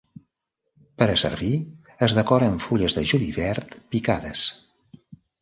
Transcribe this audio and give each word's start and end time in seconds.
Per 1.01 1.07
a 1.13 1.17
servir 1.23 1.51
es 2.07 2.15
decora 2.21 2.47
amb 2.55 2.65
fulles 2.65 2.97
de 3.01 3.05
julivert 3.13 3.77
picades. 3.95 4.49